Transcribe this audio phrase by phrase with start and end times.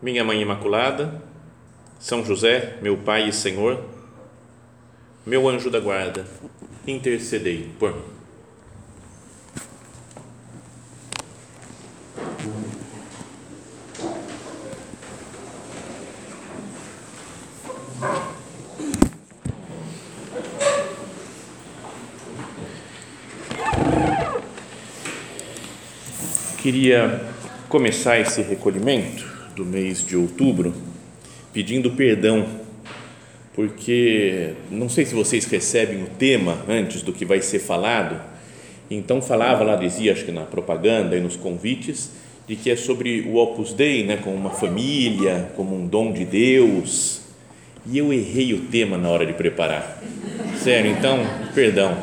[0.00, 1.20] Minha Mãe Imaculada,
[1.98, 3.84] São José, meu Pai e Senhor,
[5.26, 6.24] meu anjo da guarda,
[6.86, 8.02] intercedei por mim.
[26.62, 27.24] Queria
[27.68, 30.72] começar esse recolhimento do mês de outubro
[31.52, 32.46] pedindo perdão,
[33.52, 38.20] porque não sei se vocês recebem o tema antes do que vai ser falado.
[38.88, 42.12] Então falava lá, dizia, acho que na propaganda e nos convites,
[42.46, 46.24] de que é sobre o Opus Dei, né, como uma família, como um dom de
[46.24, 47.22] Deus.
[47.84, 50.00] E eu errei o tema na hora de preparar.
[50.62, 51.18] Sério, então,
[51.54, 51.98] perdão.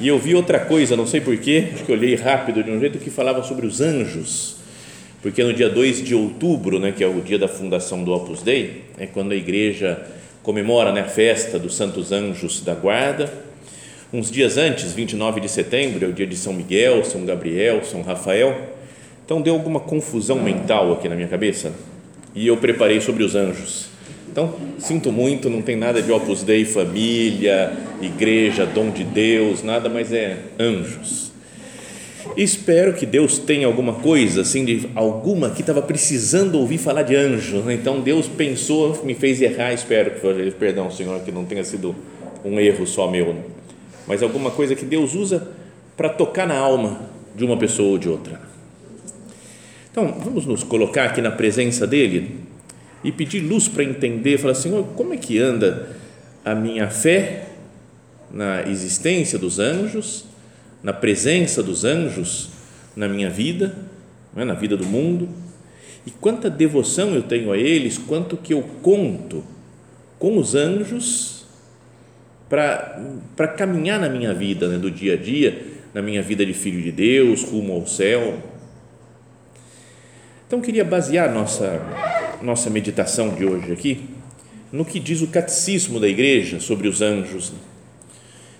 [0.00, 2.80] E eu vi outra coisa, não sei porquê, acho que eu olhei rápido de um
[2.80, 4.63] jeito que falava sobre os anjos,
[5.24, 8.42] porque no dia 2 de outubro, né, que é o dia da fundação do Opus
[8.42, 10.04] Dei, é quando a igreja
[10.42, 13.32] comemora né, a festa dos Santos Anjos da Guarda.
[14.12, 18.02] Uns dias antes, 29 de setembro, é o dia de São Miguel, São Gabriel, São
[18.02, 18.54] Rafael.
[19.24, 21.72] Então deu alguma confusão mental aqui na minha cabeça
[22.34, 23.86] e eu preparei sobre os anjos.
[24.30, 29.88] Então, sinto muito, não tem nada de Opus Dei, família, igreja, dom de Deus, nada,
[29.88, 31.23] mas é anjos.
[32.36, 37.14] Espero que Deus tenha alguma coisa, assim, de alguma que estava precisando ouvir falar de
[37.14, 37.64] anjos.
[37.64, 37.74] Né?
[37.74, 39.72] Então, Deus pensou, me fez errar.
[39.72, 41.94] Espero que, perdão, Senhor, que não tenha sido
[42.44, 43.42] um erro só meu, né?
[44.06, 45.48] mas alguma coisa que Deus usa
[45.96, 47.02] para tocar na alma
[47.34, 48.40] de uma pessoa ou de outra.
[49.90, 52.40] Então, vamos nos colocar aqui na presença dele
[53.04, 55.96] e pedir luz para entender, falar, Senhor, como é que anda
[56.44, 57.46] a minha fé
[58.30, 60.24] na existência dos anjos,
[60.84, 62.50] na presença dos anjos
[62.94, 63.74] na minha vida,
[64.36, 64.44] é?
[64.44, 65.28] na vida do mundo,
[66.06, 69.42] e quanta devoção eu tenho a eles, quanto que eu conto
[70.18, 71.44] com os anjos
[72.48, 75.60] para caminhar na minha vida, né, do dia a dia,
[75.92, 78.40] na minha vida de filho de Deus, rumo ao céu
[80.54, 81.80] então, queria basear nossa,
[82.40, 84.08] nossa meditação de hoje aqui
[84.70, 87.52] no que diz o catecismo da igreja sobre os anjos.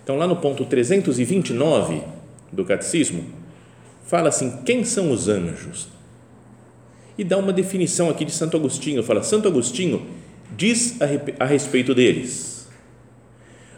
[0.04, 2.02] Então, lá no ponto 329
[2.52, 3.24] do catecismo,
[4.06, 5.88] fala assim: quem são os anjos?
[7.16, 9.02] E dá uma definição aqui de Santo Agostinho.
[9.02, 10.06] Fala: Santo Agostinho
[10.54, 12.68] diz a, a respeito deles: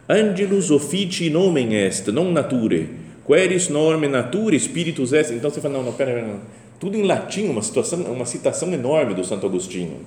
[0.09, 2.89] Angelus officii nomen est, non nature,
[3.25, 5.31] queris norme nature spiritus est.
[5.31, 6.41] Então você fala: não, não, pera, pera,
[6.81, 10.01] tudo em latim, uma, situação, uma citação enorme do Santo Agostinho.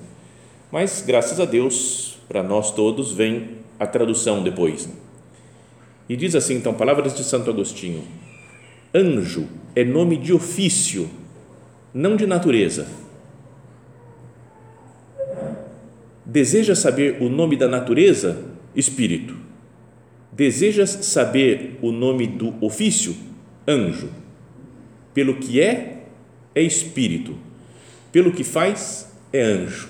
[0.70, 4.88] Mas, graças a Deus, para nós todos, vem a tradução depois.
[6.10, 8.02] E diz assim, então, palavras de Santo Agostinho:
[8.92, 11.08] Anjo é nome de ofício,
[11.94, 12.88] não de natureza.
[16.26, 18.42] Deseja saber o nome da natureza?
[18.74, 19.36] Espírito.
[20.32, 23.14] Desejas saber o nome do ofício?
[23.66, 24.10] Anjo.
[25.14, 26.06] Pelo que é
[26.52, 27.36] é espírito,
[28.10, 29.88] pelo que faz é anjo.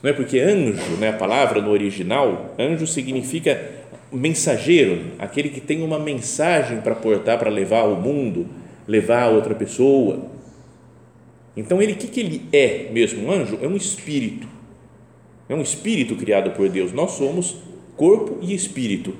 [0.00, 3.79] Não é porque anjo, né, a palavra no original, anjo significa
[4.12, 8.46] mensageiro, aquele que tem uma mensagem para portar, para levar ao mundo,
[8.86, 10.26] levar a outra pessoa.
[11.56, 13.26] Então, ele, o que, que ele é mesmo?
[13.26, 14.48] Um anjo é um espírito,
[15.48, 16.92] é um espírito criado por Deus.
[16.92, 17.56] Nós somos
[17.96, 19.14] corpo e espírito.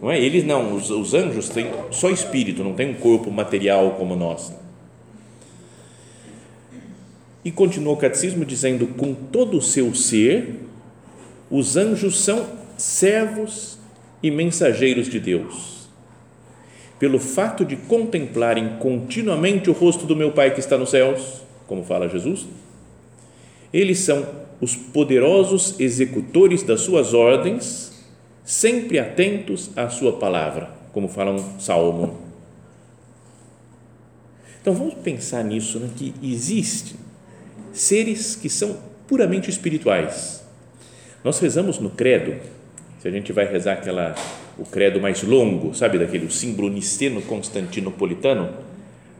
[0.00, 0.20] Não é?
[0.20, 4.52] Eles não, os, os anjos têm só espírito, não tem um corpo material como nós.
[7.44, 10.60] E continua o catecismo dizendo: com todo o seu ser,
[11.50, 13.78] os anjos são servos
[14.22, 15.88] e mensageiros de Deus.
[16.98, 21.82] Pelo fato de contemplarem continuamente o rosto do meu Pai que está nos céus, como
[21.82, 22.46] fala Jesus,
[23.72, 24.26] eles são
[24.60, 28.04] os poderosos executores das suas ordens,
[28.44, 32.18] sempre atentos à sua palavra, como fala um salmo.
[34.60, 36.94] Então vamos pensar nisso, né, que existe
[37.72, 38.78] seres que são
[39.08, 40.44] puramente espirituais.
[41.24, 42.40] Nós rezamos no credo,
[43.02, 44.14] se a gente vai rezar aquela
[44.56, 48.54] o credo mais longo, sabe daquele símbolo niceno constantinopolitano,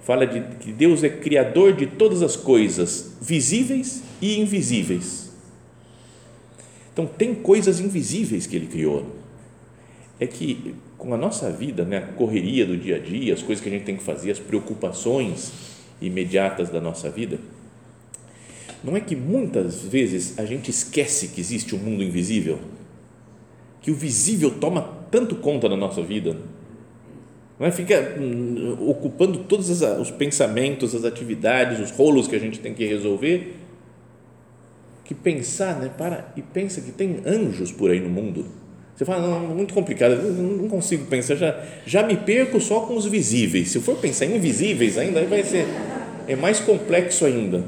[0.05, 5.33] fala de que Deus é criador de todas as coisas, visíveis e invisíveis.
[6.93, 9.05] Então, tem coisas invisíveis que ele criou.
[10.21, 13.61] É que com a nossa vida, né, a correria do dia a dia, as coisas
[13.61, 15.51] que a gente tem que fazer, as preocupações
[16.01, 17.41] imediatas da nossa vida,
[18.85, 22.61] não é que muitas vezes a gente esquece que existe um mundo invisível?
[23.83, 24.81] Que o visível toma
[25.11, 26.37] tanto conta da nossa vida,
[27.59, 27.71] não é?
[27.71, 32.87] fica hum, ocupando todos os pensamentos, as atividades, os rolos que a gente tem que
[32.87, 33.57] resolver,
[35.05, 38.47] que pensar, né, para e pensa que tem anjos por aí no mundo.
[38.97, 43.07] Você fala, não, muito complicado, não consigo pensar, já, já me perco só com os
[43.07, 43.71] visíveis.
[43.71, 45.67] Se eu for pensar em invisíveis ainda, vai ser
[46.29, 47.65] é mais complexo ainda.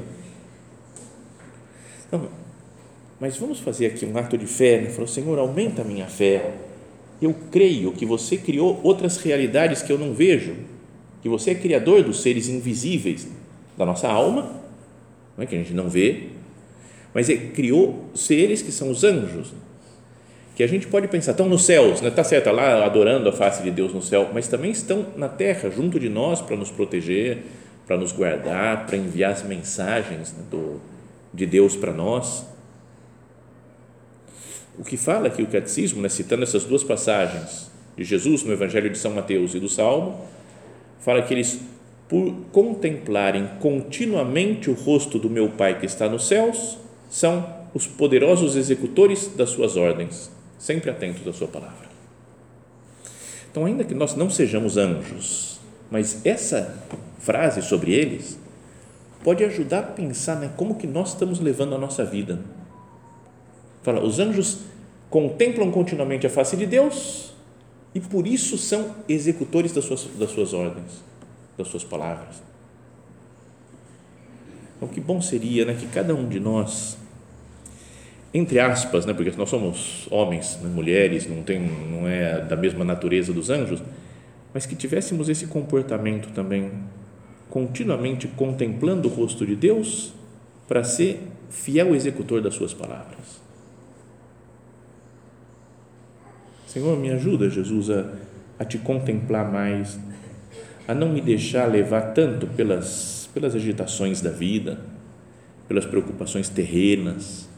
[2.07, 2.29] Então,
[3.19, 4.89] mas vamos fazer aqui um ato de fé, né?
[4.89, 6.53] Falou, Senhor, aumenta a minha fé.
[7.21, 10.55] Eu creio que você criou outras realidades que eu não vejo,
[11.21, 13.27] que você é criador dos seres invisíveis
[13.77, 14.61] da nossa alma,
[15.37, 16.27] é que a gente não vê,
[17.13, 19.53] mas é, criou seres que são os anjos,
[20.55, 22.09] que a gente pode pensar, estão nos céus, né?
[22.09, 25.27] tá certo, tá lá adorando a face de Deus no céu, mas também estão na
[25.27, 27.43] terra, junto de nós, para nos proteger,
[27.85, 30.79] para nos guardar, para enviar as mensagens né, do,
[31.33, 32.45] de Deus para nós.
[34.77, 38.89] O que fala aqui o catecismo, né, citando essas duas passagens de Jesus no Evangelho
[38.89, 40.19] de São Mateus e do Salmo,
[40.99, 41.59] fala que eles,
[42.09, 46.77] por contemplarem continuamente o rosto do meu Pai que está nos céus,
[47.09, 51.85] são os poderosos executores das suas ordens, sempre atentos à sua palavra.
[53.51, 56.77] Então, ainda que nós não sejamos anjos, mas essa
[57.19, 58.37] frase sobre eles
[59.23, 62.39] pode ajudar a pensar né, como que nós estamos levando a nossa vida.
[63.85, 64.61] Fala, os anjos
[65.11, 67.35] contemplam continuamente a face de Deus
[67.93, 71.03] e por isso são executores das suas, das suas ordens,
[71.55, 72.41] das suas palavras.
[74.75, 76.97] Então, que bom seria né, que cada um de nós,
[78.33, 82.83] entre aspas, né, porque nós somos homens, né, mulheres, não, tem, não é da mesma
[82.83, 83.83] natureza dos anjos,
[84.51, 86.71] mas que tivéssemos esse comportamento também
[87.51, 90.11] continuamente contemplando o rosto de Deus
[90.67, 91.21] para ser
[91.51, 93.44] fiel executor das suas palavras.
[96.75, 98.05] Senhor, me ajuda, Jesus, a,
[98.59, 99.97] a te contemplar mais,
[100.87, 104.79] a não me deixar levar tanto pelas, pelas agitações da vida,
[105.67, 107.49] pelas preocupações terrenas,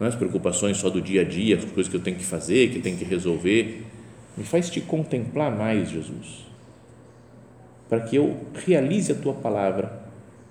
[0.00, 2.24] não é as preocupações só do dia a dia, as coisas que eu tenho que
[2.24, 3.84] fazer, que tenho que resolver.
[4.34, 6.50] Me faz te contemplar mais, Jesus
[7.90, 10.00] para que eu realize a tua palavra,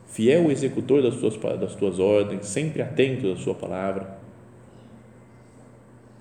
[0.10, 4.19] fiel executor das tuas, das tuas ordens, sempre atento à sua palavra.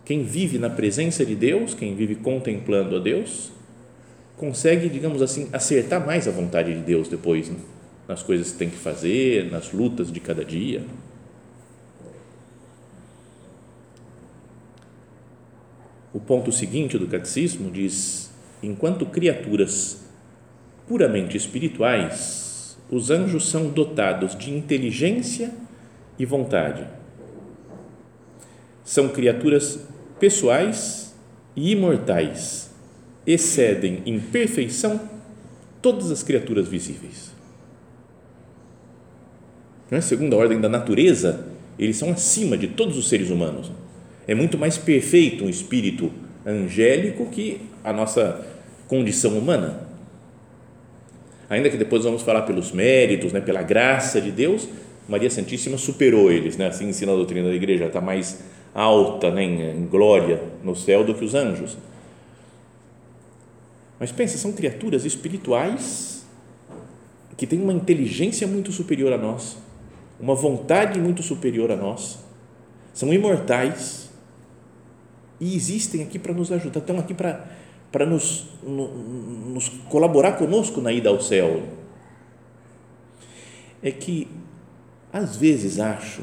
[0.09, 3.53] Quem vive na presença de Deus, quem vive contemplando a Deus,
[4.39, 7.59] consegue, digamos assim, acertar mais a vontade de Deus depois, né?
[8.09, 10.83] nas coisas que tem que fazer, nas lutas de cada dia.
[16.15, 18.31] O ponto seguinte do catecismo diz:
[18.63, 20.07] enquanto criaturas
[20.89, 25.53] puramente espirituais, os anjos são dotados de inteligência
[26.19, 26.87] e vontade.
[28.83, 29.87] São criaturas
[30.19, 31.15] pessoais
[31.55, 32.71] e imortais,
[33.27, 35.01] excedem em perfeição
[35.83, 37.33] todas as criaturas visíveis.
[39.91, 40.01] Não é?
[40.01, 41.47] Segundo a ordem da natureza,
[41.79, 43.71] eles são acima de todos os seres humanos.
[44.27, 46.13] É muito mais perfeito um espírito
[46.45, 48.47] angélico que a nossa
[48.87, 49.89] condição humana
[51.49, 54.69] ainda que depois vamos falar pelos méritos, né, pela graça de Deus,
[55.09, 58.41] Maria Santíssima superou eles, né, assim ensina a doutrina da igreja, está mais
[58.81, 61.77] alta né, em, glória no céu do que os anjos.
[63.99, 66.27] Mas pensa, são criaturas espirituais
[67.37, 69.57] que têm uma inteligência muito superior a nós,
[70.19, 72.19] uma vontade muito superior a nós,
[72.93, 74.11] são imortais
[75.41, 77.59] e existem aqui para nos ajudar, estão aqui para
[77.91, 81.63] para nos, nos colaborar conosco na ida ao céu
[83.83, 84.29] é que
[85.13, 86.23] às vezes acho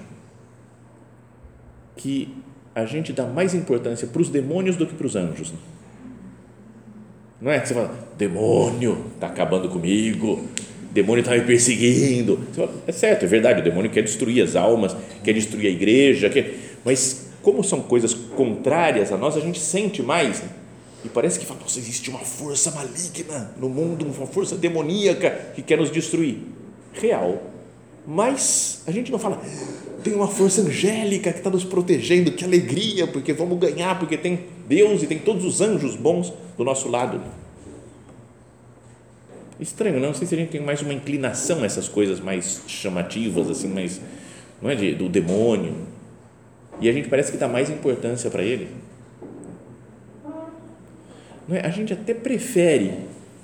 [1.96, 2.36] que
[2.76, 5.54] a gente dá mais importância para os demônios do que para os anjos.
[7.42, 10.44] Não é você fala, demônio está acabando comigo,
[10.92, 12.38] demônio está me perseguindo.
[12.54, 16.30] Fala, é certo, é verdade, o demônio quer destruir as almas, quer destruir a igreja,
[16.30, 16.54] quer,
[16.84, 20.42] mas como são coisas contrárias a nós, a gente sente mais.
[20.42, 20.50] Né?
[21.06, 25.62] E parece que fala, nossa, existe uma força maligna no mundo, uma força demoníaca que
[25.62, 26.40] quer nos destruir.
[26.92, 27.42] Real.
[28.08, 29.40] Mas a gente não fala,
[30.06, 34.46] tem uma força angélica que está nos protegendo, que alegria, porque vamos ganhar, porque tem
[34.68, 37.20] Deus e tem todos os anjos bons do nosso lado.
[39.60, 43.50] Estranho, não sei se a gente tem mais uma inclinação a essas coisas mais chamativas,
[43.50, 44.00] assim, mais,
[44.62, 45.74] não é, de, do demônio.
[46.80, 48.68] E a gente parece que dá mais importância para ele.
[51.48, 51.66] Não é?
[51.66, 52.94] A gente até prefere,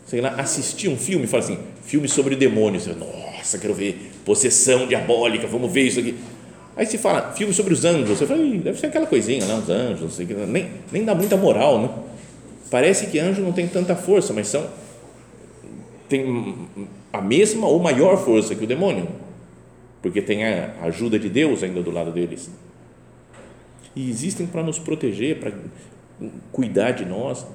[0.06, 2.86] sei lá, assistir um filme e falar assim, filme sobre demônios.
[2.86, 6.16] Nossa, quero ver possessão diabólica, vamos ver isso aqui.
[6.76, 9.70] Aí se fala filme sobre os anjos, você fala, deve ser aquela coisinha lá, os
[9.70, 11.90] anjos, nem, nem dá muita moral, né?
[12.70, 14.66] Parece que anjo não tem tanta força, mas são
[16.08, 16.68] tem
[17.14, 19.08] a mesma ou maior força que o demônio,
[20.02, 22.50] porque tem a ajuda de Deus ainda do lado deles.
[23.96, 25.54] E existem para nos proteger, para
[26.52, 27.46] cuidar de nós.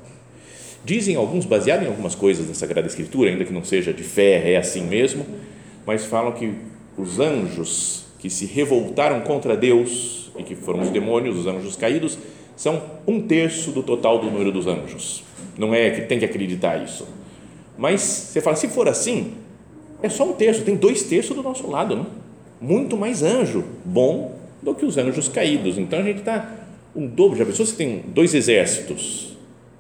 [0.85, 4.53] Dizem alguns, baseado em algumas coisas da Sagrada Escritura, ainda que não seja de fé,
[4.53, 5.27] é assim mesmo,
[5.85, 6.55] mas falam que
[6.97, 12.19] os anjos que se revoltaram contra Deus e que foram os demônios, os anjos caídos,
[12.57, 15.23] são um terço do total do número dos anjos.
[15.57, 17.07] Não é que tem que acreditar isso
[17.77, 19.35] mas você fala, se for assim,
[20.03, 22.07] é só um terço, tem dois terços do nosso lado, né?
[22.61, 25.77] muito mais anjo bom do que os anjos caídos.
[25.77, 26.55] Então a gente está
[26.95, 27.37] um dobro.
[27.37, 29.37] Já pensou se tem dois exércitos?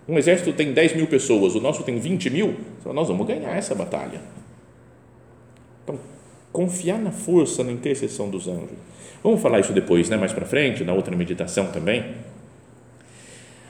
[0.06, 2.54] Um exército tem 10 mil pessoas, o nosso tem 20 mil.
[2.84, 4.20] Nós vamos ganhar essa batalha.
[5.82, 5.98] Então,
[6.56, 8.78] confiar na força, na intercessão dos anjos.
[9.22, 10.16] Vamos falar isso depois, né?
[10.16, 12.02] mais para frente, na outra meditação também.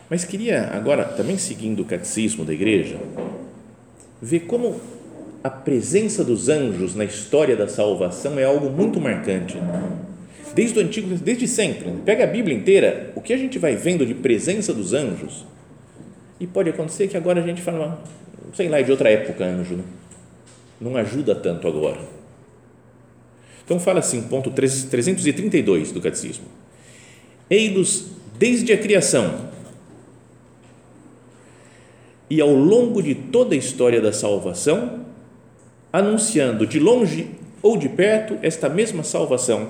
[0.08, 2.96] Mas queria agora, também seguindo o catecismo da igreja,
[4.22, 4.80] vê como
[5.42, 9.58] a presença dos anjos na história da salvação é algo muito marcante.
[10.54, 11.90] Desde o antigo, desde sempre.
[12.04, 15.44] Pega a Bíblia inteira, o que a gente vai vendo de presença dos anjos,
[16.38, 18.00] e pode acontecer que agora a gente fala,
[18.54, 19.84] sei lá, é de outra época anjo, né?
[20.80, 22.15] não ajuda tanto agora.
[23.66, 26.44] Então fala assim, ponto 332 do catecismo.
[27.50, 28.06] Ei-los
[28.38, 29.50] desde a criação
[32.30, 35.04] e ao longo de toda a história da salvação,
[35.92, 37.28] anunciando de longe
[37.60, 39.68] ou de perto esta mesma salvação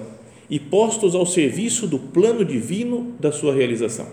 [0.51, 4.09] e postos ao serviço do plano divino da sua realização.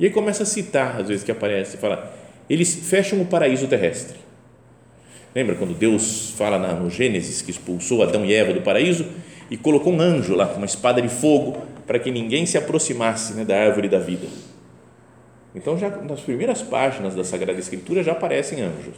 [0.00, 2.14] E aí começa a citar, às vezes que aparece, fala,
[2.48, 4.21] eles fecham o paraíso terrestre.
[5.34, 9.06] Lembra quando Deus fala no Gênesis que expulsou Adão e Eva do paraíso
[9.50, 13.34] e colocou um anjo lá com uma espada de fogo para que ninguém se aproximasse
[13.34, 14.26] né, da árvore da vida
[15.54, 18.94] então, já nas primeiras páginas da Sagrada Escritura já aparecem anjos.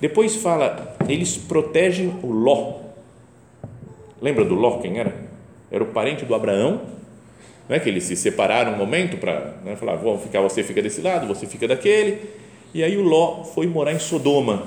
[0.00, 2.80] Depois fala, eles protegem o Ló.
[4.20, 5.12] Lembra do Ló, quem era?
[5.70, 6.82] Era o parente do Abraão,
[7.68, 10.82] não é que eles se separaram um momento para né, falar, vamos ficar, você fica
[10.82, 12.43] desse lado, você fica daquele.
[12.74, 14.64] E aí o Ló foi morar em Sodoma.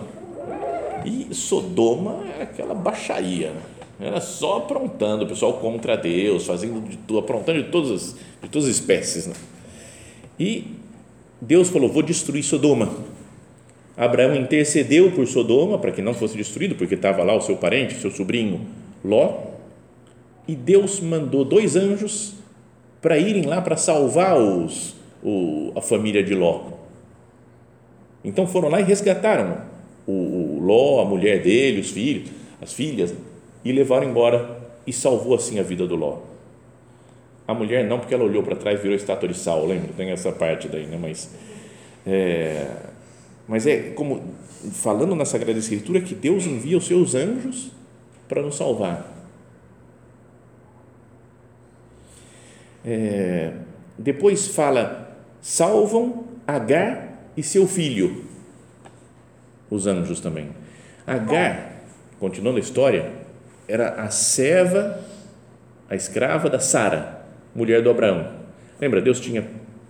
[1.06, 3.62] E Sodoma era aquela baixaria, né?
[4.00, 8.50] era só aprontando, o pessoal contra Deus, fazendo de tudo, aprontando de todas as, de
[8.50, 9.28] todas as espécies.
[9.28, 9.34] Né?
[10.40, 10.68] E
[11.42, 12.90] Deus falou: Vou destruir Sodoma.
[13.98, 17.96] Abraão intercedeu por Sodoma para que não fosse destruído, porque estava lá o seu parente,
[17.96, 18.62] seu sobrinho
[19.04, 19.40] Ló.
[20.48, 22.36] E Deus mandou dois anjos
[23.02, 26.77] para irem lá para salvar os, o, a família de Ló.
[28.28, 29.62] Então foram lá e resgataram
[30.06, 32.30] o, o Ló, a mulher dele, os filhos,
[32.62, 33.16] as filhas,
[33.64, 36.20] e levaram embora e salvou assim a vida do Ló.
[37.48, 39.92] A mulher não, porque ela olhou para trás e virou estátua de sal, lembra?
[39.96, 41.00] Tem essa parte daí, né?
[41.02, 41.30] Mas
[42.06, 42.68] é,
[43.48, 44.22] mas é como
[44.74, 47.72] falando na Sagrada Escritura que Deus envia os seus anjos
[48.28, 49.10] para nos salvar.
[52.86, 53.54] É,
[53.98, 57.07] depois fala, salvam Agar
[57.38, 58.26] e seu filho,
[59.70, 60.50] os anjos também.
[61.06, 61.84] Agar,
[62.20, 63.14] continuando a história,
[63.68, 65.00] era a serva,
[65.90, 67.18] a escrava da Sara
[67.58, 68.28] mulher do Abraão.
[68.80, 69.44] Lembra, Deus tinha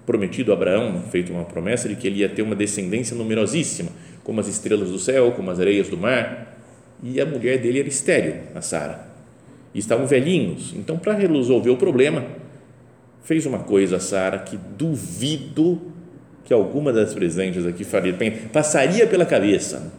[0.05, 3.91] prometido a Abraão, feito uma promessa de que ele ia ter uma descendência numerosíssima,
[4.23, 6.57] como as estrelas do céu, como as areias do mar.
[7.03, 9.05] E a mulher dele era estéril, a Sara.
[9.73, 10.73] E estavam velhinhos.
[10.77, 12.25] Então, para resolver o problema,
[13.23, 15.81] fez uma coisa a Sara que duvido
[16.47, 18.15] que alguma das presentes aqui faria,
[18.51, 19.93] passaria pela cabeça.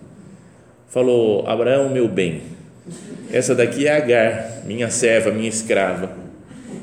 [0.89, 2.43] Falou: Abraão, meu bem,
[3.33, 6.27] essa daqui é Agar, minha serva, minha escrava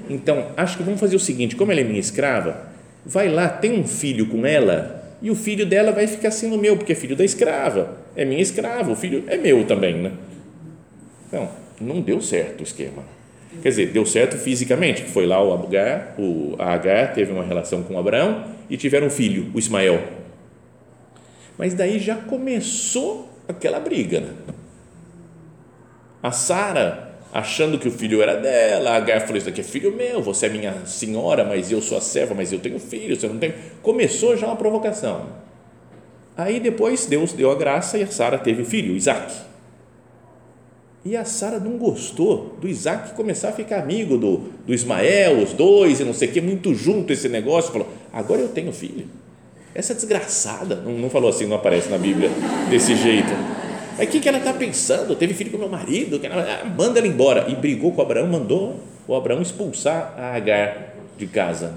[0.09, 2.67] então, acho que vamos fazer o seguinte: como ela é minha escrava,
[3.05, 6.77] vai lá, tem um filho com ela, e o filho dela vai ficar sendo meu,
[6.77, 7.97] porque é filho da escrava.
[8.15, 10.11] É minha escrava, o filho é meu também, né?
[11.27, 11.49] Então,
[11.81, 13.03] não deu certo o esquema.
[13.61, 17.97] Quer dizer, deu certo fisicamente, foi lá o Agar, o Agar teve uma relação com
[17.97, 20.01] Abraão e tiveram um filho, o Ismael.
[21.57, 24.19] Mas daí já começou aquela briga.
[24.19, 24.33] Né?
[26.21, 28.91] A Sara achando que o filho era dela.
[28.91, 31.97] A Agar falou: Isso daqui é filho meu, você é minha senhora, mas eu sou
[31.97, 33.53] a serva, mas eu tenho filho, você não tem.
[33.81, 35.27] Começou já uma provocação.
[36.37, 39.33] Aí depois Deus deu a graça e a Sara teve o filho, Isaac.
[41.05, 45.53] E a Sara não gostou do Isaac começar a ficar amigo do, do Ismael, os
[45.53, 47.71] dois, e não sei o que, muito junto esse negócio.
[47.71, 49.05] Falou: agora eu tenho filho.
[49.75, 52.31] Essa desgraçada, não, não falou assim, não aparece na Bíblia
[52.71, 53.29] desse jeito.
[53.95, 55.15] Mas o que, que ela está pensando?
[55.15, 57.45] Teve filho com meu marido, que ela, ah, manda ela embora.
[57.49, 61.75] E brigou com Abraão, mandou o Abraão expulsar a Agar de casa.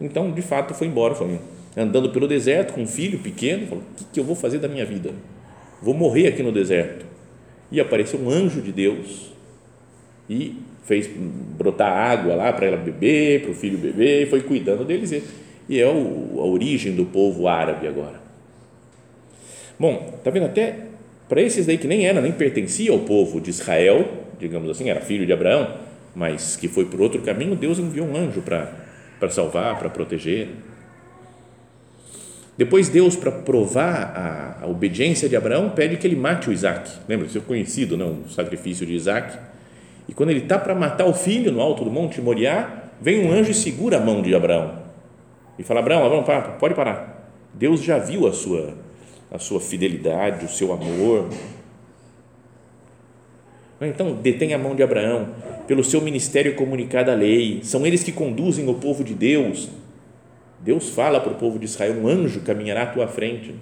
[0.00, 1.38] Então, de fato, foi embora, foi
[1.76, 4.66] andando pelo deserto com um filho pequeno, falou: o que, que eu vou fazer da
[4.66, 5.12] minha vida?
[5.80, 7.15] Vou morrer aqui no deserto
[7.70, 9.32] e apareceu um anjo de Deus
[10.28, 11.08] e fez
[11.58, 15.22] brotar água lá para ela beber, para o filho beber, e foi cuidando deles.
[15.68, 18.20] E é o, a origem do povo árabe agora.
[19.78, 20.86] Bom, tá vendo até
[21.28, 24.08] para esses daí que nem era, nem pertencia ao povo de Israel,
[24.38, 25.74] digamos assim, era filho de Abraão,
[26.14, 30.48] mas que foi por outro caminho, Deus enviou um anjo para salvar, para proteger.
[32.56, 36.90] Depois Deus, para provar a, a, obediência de Abraão, pede que ele mate o Isaac.
[37.06, 38.22] Lembra, isso é conhecido, não?
[38.26, 39.38] o sacrifício de Isaac.
[40.08, 43.32] E quando ele está para matar o filho no alto do monte Moriá, vem um
[43.32, 44.78] anjo e segura a mão de Abraão.
[45.58, 47.30] E fala, Abraão, Abraão, para, pode parar.
[47.52, 48.74] Deus já viu a sua,
[49.30, 51.28] a sua fidelidade, o seu amor.
[53.82, 55.28] Então, detém a mão de Abraão,
[55.66, 59.68] pelo seu ministério comunicado a lei, são eles que conduzem o povo de Deus
[60.66, 63.54] Deus fala para o povo de Israel: um anjo caminhará à tua frente.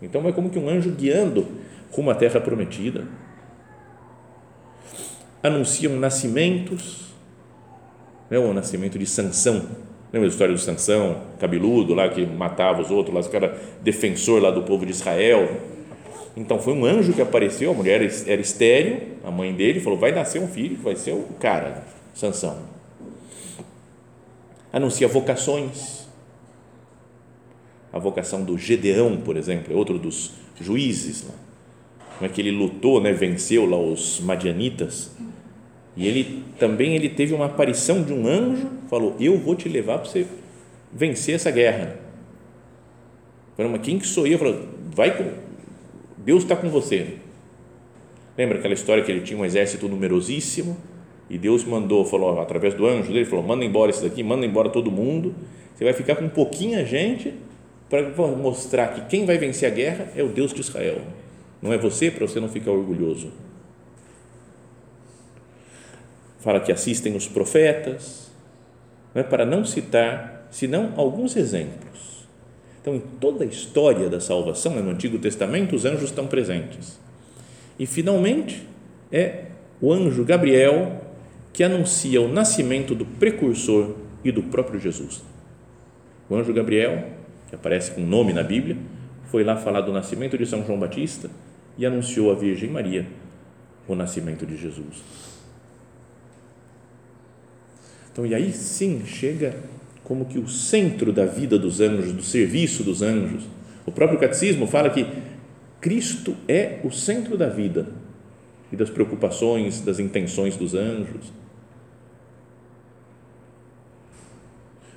[0.00, 1.46] Então é como que um anjo guiando
[1.90, 3.04] rumo à terra prometida.
[5.42, 7.12] Anunciam nascimentos,
[8.30, 9.66] né, o nascimento de Sansão.
[10.12, 14.40] Lembra a história do Sansão, cabeludo lá que matava os outros, lá, esse cara defensor
[14.40, 15.60] lá do povo de Israel.
[16.36, 20.12] Então foi um anjo que apareceu, a mulher era estéreo, a mãe dele falou: vai
[20.12, 21.82] nascer um filho vai ser o cara,
[22.14, 22.58] Sansão.
[24.72, 26.03] Anuncia vocações
[27.94, 31.30] a vocação do Gedeão, por exemplo, é outro dos juízes, né?
[32.18, 35.12] como é que ele lutou, né, venceu lá os madianitas,
[35.96, 39.98] e ele também ele teve uma aparição de um anjo, falou, eu vou te levar
[39.98, 40.26] para você
[40.92, 41.96] vencer essa guerra.
[43.56, 44.38] Falou, mas quem que sou eu?
[44.38, 45.30] Falou, vai com,
[46.18, 47.18] Deus está com você.
[48.36, 50.76] Lembra aquela história que ele tinha um exército numerosíssimo
[51.30, 54.68] e Deus mandou, falou através do anjo dele, falou, manda embora esse daqui, manda embora
[54.68, 55.32] todo mundo,
[55.76, 57.34] você vai ficar com pouquinha gente
[57.88, 61.00] para mostrar que quem vai vencer a guerra é o Deus de Israel.
[61.60, 63.32] Não é você, para você não ficar orgulhoso.
[66.40, 68.30] Fala que assistem os profetas,
[69.14, 72.26] não é para não citar, senão alguns exemplos.
[72.80, 76.98] Então, em toda a história da salvação, no Antigo Testamento, os anjos estão presentes.
[77.78, 78.66] E, finalmente,
[79.10, 79.44] é
[79.80, 81.00] o anjo Gabriel
[81.50, 85.22] que anuncia o nascimento do precursor e do próprio Jesus.
[86.28, 87.08] O anjo Gabriel
[87.54, 88.76] que aparece com nome na Bíblia,
[89.30, 91.30] foi lá falar do nascimento de São João Batista
[91.78, 93.06] e anunciou à Virgem Maria
[93.86, 95.02] o nascimento de Jesus.
[98.12, 99.56] Então, e aí sim chega
[100.02, 103.44] como que o centro da vida dos anjos, do serviço dos anjos.
[103.86, 105.06] O próprio catecismo fala que
[105.80, 107.88] Cristo é o centro da vida
[108.72, 111.32] e das preocupações, das intenções dos anjos.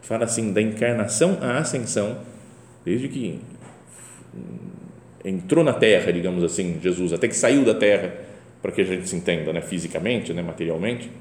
[0.02, 2.18] Fala assim da encarnação à ascensão
[2.88, 3.38] desde que
[5.26, 8.16] entrou na terra, digamos assim, Jesus, até que saiu da terra,
[8.62, 11.12] para que a gente se entenda, né, fisicamente, né, materialmente,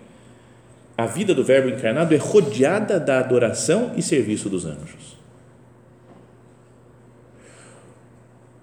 [0.96, 5.16] a vida do Verbo encarnado é rodeada da adoração e serviço dos anjos.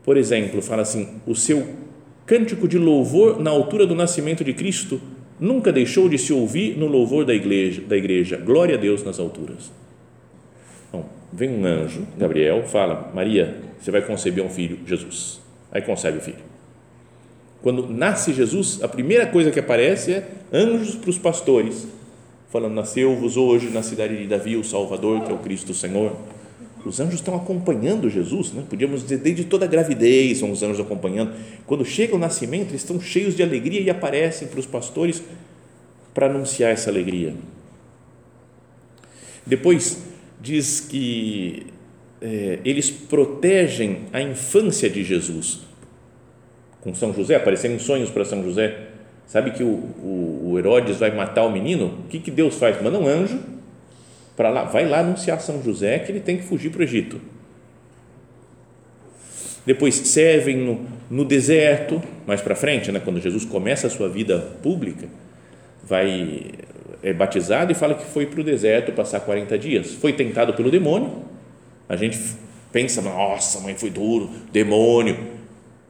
[0.05, 1.75] Por exemplo, fala assim: o seu
[2.25, 4.99] cântico de louvor na altura do nascimento de Cristo
[5.39, 8.37] nunca deixou de se ouvir no louvor da igreja, da igreja.
[8.37, 9.82] Glória a Deus nas alturas
[11.33, 15.41] vem um anjo, Gabriel, fala: Maria, você vai conceber um filho, Jesus.
[15.71, 16.53] Aí concebe o filho.
[17.61, 21.87] Quando nasce Jesus, a primeira coisa que aparece é anjos para os pastores,
[22.51, 26.15] falando: Nasceu-vos hoje na cidade de Davi o Salvador, que é o Cristo Senhor.
[26.85, 28.61] Os anjos estão acompanhando Jesus, né?
[28.69, 31.33] podíamos dizer, desde toda a gravidez são os anjos acompanhando.
[31.65, 35.23] Quando chega o nascimento, eles estão cheios de alegria e aparecem para os pastores
[36.13, 37.33] para anunciar essa alegria.
[39.45, 39.97] Depois,
[40.43, 41.67] diz que
[42.21, 45.61] é, eles protegem a infância de Jesus.
[46.81, 48.77] Com São José, apareceram sonhos para São José.
[49.25, 51.99] Sabe que o, o, o, Herodes vai matar o menino?
[52.05, 52.79] O que, que Deus faz?
[52.81, 53.39] Manda um anjo
[54.35, 56.83] para lá, vai lá anunciar a São José que ele tem que fugir para o
[56.83, 57.21] Egito.
[59.65, 64.39] Depois servem no, no deserto, mais para frente, né, quando Jesus começa a sua vida
[64.61, 65.07] pública,
[65.81, 66.51] vai
[67.03, 69.93] é batizado e fala que foi para o deserto passar 40 dias.
[69.95, 71.23] Foi tentado pelo demônio,
[71.89, 72.17] a gente
[72.71, 75.33] pensa, nossa, mãe foi duro, demônio.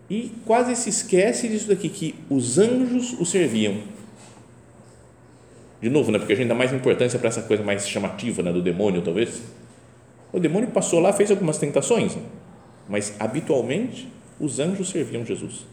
[0.09, 3.77] E quase se esquece disso daqui, que os anjos o serviam.
[5.79, 8.51] De novo, né, porque a gente dá mais importância para essa coisa mais chamativa né,
[8.51, 9.41] do demônio, talvez.
[10.31, 12.17] O demônio passou lá, fez algumas tentações,
[12.89, 14.07] mas habitualmente
[14.39, 15.65] os anjos serviam Jesus.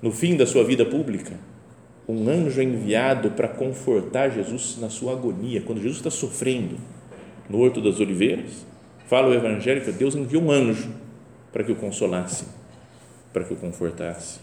[0.00, 1.38] No fim da sua vida pública,
[2.08, 6.76] um anjo é enviado para confortar Jesus na sua agonia, quando Jesus está sofrendo
[7.48, 8.66] no Horto das Oliveiras.
[9.06, 10.90] Fala o Evangelho que Deus enviou um anjo
[11.52, 12.46] para que o consolasse,
[13.32, 14.40] para que o confortasse.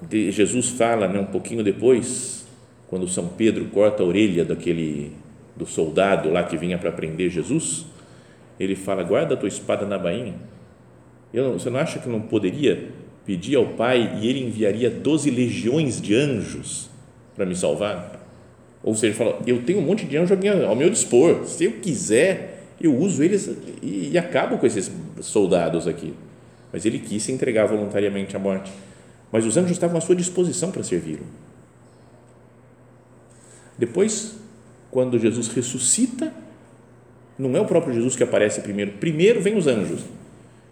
[0.00, 2.46] De, Jesus fala né, um pouquinho depois,
[2.88, 5.12] quando São Pedro corta a orelha daquele
[5.56, 7.86] do soldado lá que vinha para prender Jesus,
[8.58, 10.34] ele fala: guarda a tua espada na bainha.
[11.32, 12.90] Eu, você não acha que não poderia
[13.24, 16.90] pedir ao Pai e ele enviaria doze legiões de anjos
[17.34, 18.20] para me salvar?
[18.82, 21.46] Ou seja, ele fala: eu tenho um monte de anjos ao meu, ao meu dispor.
[21.46, 23.50] Se eu quiser, eu uso eles
[23.82, 24.90] e, e acabo com esses
[25.20, 26.12] soldados aqui.
[26.72, 28.70] Mas ele quis se entregar voluntariamente à morte.
[29.30, 31.24] Mas os anjos estavam à sua disposição para servi-lo.
[33.78, 34.36] Depois,
[34.90, 36.32] quando Jesus ressuscita,
[37.38, 38.92] não é o próprio Jesus que aparece primeiro.
[38.92, 40.02] Primeiro vem os anjos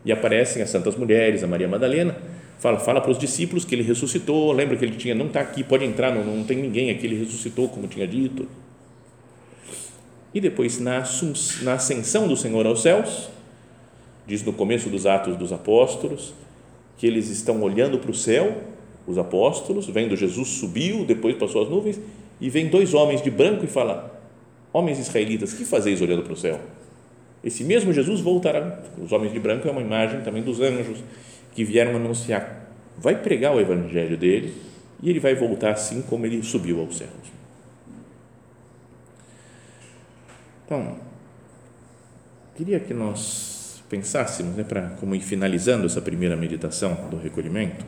[0.05, 2.17] e aparecem as santas mulheres, a Maria Madalena,
[2.59, 5.63] fala, fala para os discípulos que ele ressuscitou, lembra que ele tinha, não está aqui,
[5.63, 8.47] pode entrar, não, não tem ninguém aqui, ele ressuscitou, como tinha dito.
[10.33, 11.03] E depois, na,
[11.63, 13.29] na ascensão do Senhor aos céus,
[14.27, 16.33] diz no começo dos Atos dos Apóstolos,
[16.97, 18.59] que eles estão olhando para o céu,
[19.07, 21.99] os apóstolos, vendo Jesus subiu, depois passou as nuvens,
[22.41, 24.21] e vem dois homens de branco e fala,
[24.73, 26.61] homens israelitas, que fazeis olhando para o céu?
[27.43, 28.83] Esse mesmo Jesus voltará.
[29.03, 31.03] Os homens de branco é uma imagem também dos anjos
[31.53, 32.69] que vieram anunciar.
[32.99, 34.55] Vai pregar o evangelho dele
[35.03, 37.11] e ele vai voltar assim como ele subiu aos céus.
[40.67, 40.99] Então,
[42.55, 47.85] queria que nós pensássemos, né, para como ir finalizando essa primeira meditação do recolhimento,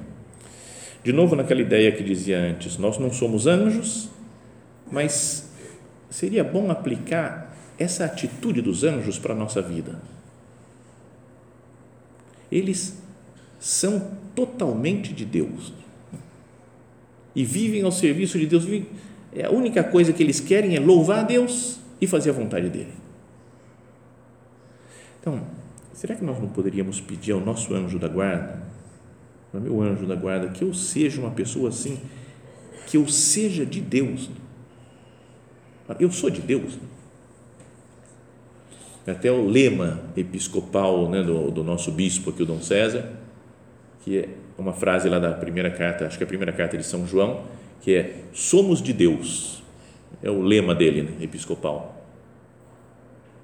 [1.05, 4.09] de novo naquela ideia que dizia antes, nós não somos anjos,
[4.91, 5.49] mas
[6.11, 10.01] seria bom aplicar essa atitude dos anjos para a nossa vida.
[12.51, 12.99] Eles
[13.59, 15.73] são totalmente de Deus
[17.35, 18.65] e vivem ao serviço de Deus.
[19.33, 22.69] É a única coisa que eles querem é louvar a Deus e fazer a vontade
[22.69, 22.93] dele.
[25.21, 25.41] Então,
[25.95, 28.63] será que nós não poderíamos pedir ao nosso anjo da guarda,
[29.55, 32.01] ao meu anjo da guarda, que eu seja uma pessoa assim,
[32.87, 34.29] que eu seja de Deus?
[36.01, 36.79] Eu sou de Deus
[39.07, 43.11] até o lema episcopal né, do, do nosso bispo aqui, o Dom César,
[44.05, 46.85] que é uma frase lá da primeira carta, acho que é a primeira carta de
[46.85, 47.45] São João,
[47.81, 49.63] que é somos de Deus.
[50.23, 52.01] É o lema dele, né, episcopal.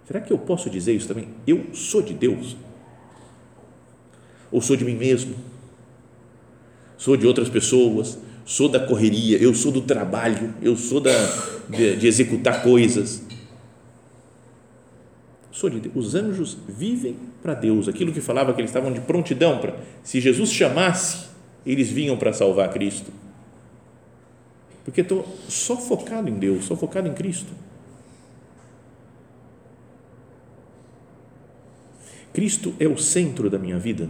[0.07, 1.29] Será que eu posso dizer isso também?
[1.47, 2.57] Eu sou de Deus?
[4.51, 5.35] Ou sou de mim mesmo?
[6.97, 8.19] Sou de outras pessoas?
[8.45, 9.37] Sou da correria?
[9.39, 10.55] Eu sou do trabalho?
[10.63, 11.13] Eu sou da,
[11.69, 13.28] de, de executar coisas?
[15.95, 17.89] Os anjos vivem para Deus.
[17.89, 21.27] Aquilo que falava que eles estavam de prontidão para, se Jesus chamasse,
[21.67, 23.11] eles vinham para salvar Cristo.
[24.85, 27.53] Porque estou só focado em Deus, só focado em Cristo.
[32.33, 34.09] Cristo é o centro da minha vida.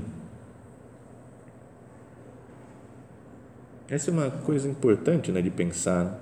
[3.88, 6.20] Essa é uma coisa importante né, de pensar.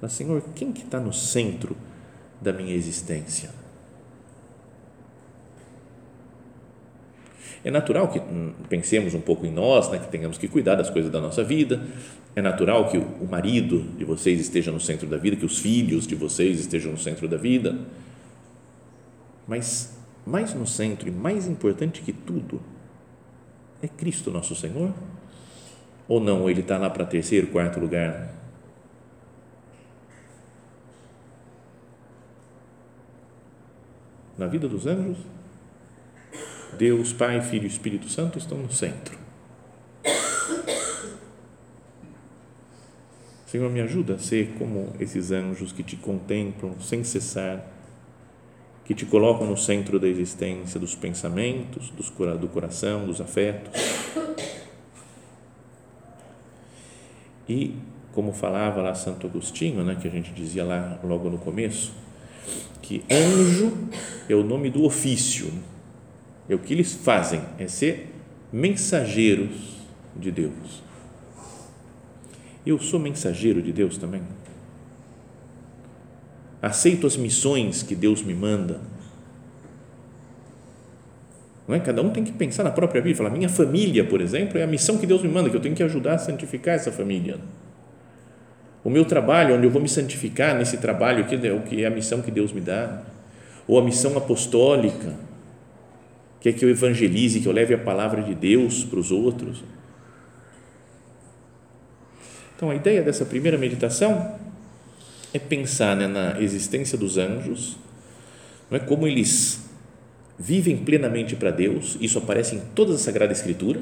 [0.00, 1.76] Mas, Senhor, quem que está no centro
[2.40, 3.61] da minha existência?
[7.64, 8.20] É natural que
[8.68, 11.80] pensemos um pouco em nós, né, que tenhamos que cuidar das coisas da nossa vida.
[12.34, 16.06] É natural que o marido de vocês esteja no centro da vida, que os filhos
[16.06, 17.78] de vocês estejam no centro da vida.
[19.46, 19.96] Mas
[20.26, 22.60] mais no centro e mais importante que tudo
[23.82, 24.92] é Cristo nosso Senhor?
[26.08, 26.48] Ou não?
[26.48, 28.32] Ele está lá para terceiro, quarto lugar?
[34.38, 35.18] Na vida dos anjos,
[36.82, 39.16] Deus, Pai, Filho e Espírito Santo estão no centro.
[43.46, 47.64] Senhor, me ajuda a ser como esses anjos que te contemplam sem cessar,
[48.84, 53.80] que te colocam no centro da existência, dos pensamentos, dos, do coração, dos afetos.
[57.48, 57.76] E,
[58.10, 61.92] como falava lá Santo Agostinho, né, que a gente dizia lá logo no começo,
[62.82, 63.72] que anjo
[64.28, 65.71] é o nome do ofício, né?
[66.48, 68.12] É o que eles fazem é ser
[68.52, 69.78] mensageiros
[70.16, 70.82] de Deus.
[72.64, 74.22] Eu sou mensageiro de Deus também.
[76.60, 78.80] aceito as missões que Deus me manda.
[81.66, 81.80] Não é?
[81.80, 83.16] Cada um tem que pensar na própria vida.
[83.16, 85.74] Falar, minha família, por exemplo, é a missão que Deus me manda, que eu tenho
[85.74, 87.38] que ajudar a santificar essa família.
[88.84, 92.20] O meu trabalho, onde eu vou me santificar nesse trabalho, que é é a missão
[92.20, 93.02] que Deus me dá,
[93.66, 95.14] ou a missão apostólica,
[96.42, 99.62] que é que eu evangelize, que eu leve a palavra de Deus para os outros.
[102.56, 104.34] Então, a ideia dessa primeira meditação
[105.32, 107.76] é pensar né, na existência dos anjos,
[108.68, 109.70] não é como eles
[110.36, 113.80] vivem plenamente para Deus, isso aparece em toda a Sagrada Escritura.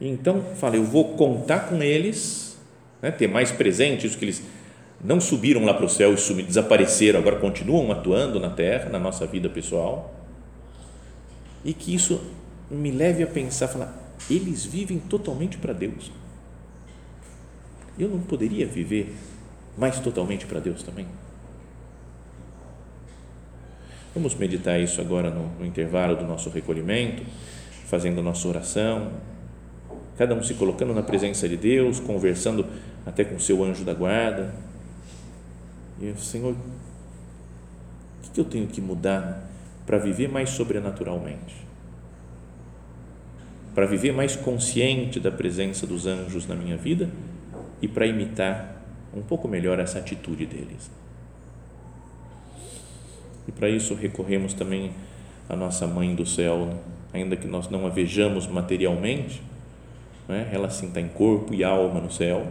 [0.00, 2.58] Então, fala, eu vou contar com eles,
[3.00, 4.42] né, ter mais presente isso que eles
[5.04, 9.24] não subiram lá para o céu e desapareceram, agora continuam atuando na terra, na nossa
[9.24, 10.23] vida pessoal.
[11.64, 12.20] E que isso
[12.70, 13.96] me leve a pensar, falar,
[14.28, 16.10] eles vivem totalmente para Deus.
[17.98, 19.14] Eu não poderia viver
[19.76, 21.06] mais totalmente para Deus também?
[24.14, 27.24] Vamos meditar isso agora no, no, intervalo do nosso recolhimento,
[27.86, 29.12] fazendo a nossa oração,
[30.16, 32.64] cada um se colocando na presença de Deus, conversando
[33.04, 34.54] até com o seu anjo da guarda.
[36.00, 39.50] E Senhor, o que eu tenho que mudar
[39.86, 41.54] para viver mais sobrenaturalmente?
[43.74, 47.10] Para viver mais consciente da presença dos anjos na minha vida
[47.82, 48.82] e para imitar
[49.14, 50.90] um pouco melhor essa atitude deles.
[53.46, 54.92] E para isso recorremos também
[55.48, 56.76] à nossa Mãe do Céu, né?
[57.12, 59.42] ainda que nós não a vejamos materialmente,
[60.28, 60.48] né?
[60.52, 62.46] ela sim está em corpo e alma no céu,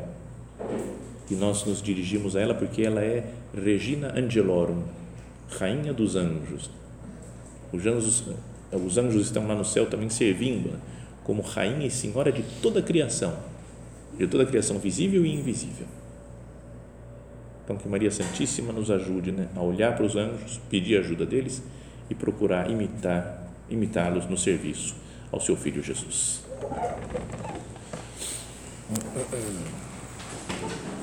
[1.29, 4.83] e nós nos dirigimos a ela porque ela é Regina Angelorum,
[5.49, 6.69] Rainha dos Anjos.
[7.73, 8.23] Os anjos,
[8.71, 10.79] os anjos estão lá no céu também servindo né?
[11.23, 13.35] como Rainha e Senhora de toda a criação,
[14.15, 15.87] de toda a criação visível e invisível.
[17.63, 21.63] Então, que Maria Santíssima nos ajude né, a olhar para os anjos, pedir ajuda deles
[22.09, 24.95] e procurar imitar, imitá-los no serviço
[25.31, 26.43] ao seu Filho Jesus.